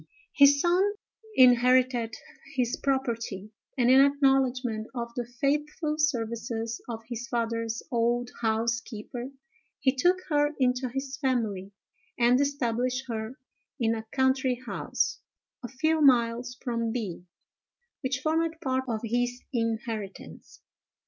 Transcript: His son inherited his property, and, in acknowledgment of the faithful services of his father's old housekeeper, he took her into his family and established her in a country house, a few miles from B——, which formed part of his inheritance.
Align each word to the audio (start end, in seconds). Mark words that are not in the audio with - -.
His 0.33 0.59
son 0.59 0.93
inherited 1.35 2.15
his 2.55 2.75
property, 2.75 3.51
and, 3.77 3.91
in 3.91 4.03
acknowledgment 4.03 4.87
of 4.95 5.11
the 5.15 5.27
faithful 5.39 5.97
services 5.99 6.81
of 6.89 7.03
his 7.07 7.27
father's 7.27 7.83
old 7.91 8.31
housekeeper, 8.41 9.29
he 9.79 9.95
took 9.95 10.17
her 10.29 10.55
into 10.57 10.89
his 10.89 11.17
family 11.17 11.71
and 12.17 12.41
established 12.41 13.03
her 13.09 13.37
in 13.79 13.93
a 13.93 14.07
country 14.11 14.59
house, 14.65 15.19
a 15.63 15.67
few 15.67 16.01
miles 16.01 16.57
from 16.63 16.91
B——, 16.91 17.27
which 18.01 18.21
formed 18.21 18.55
part 18.59 18.85
of 18.87 19.01
his 19.03 19.43
inheritance. 19.53 20.61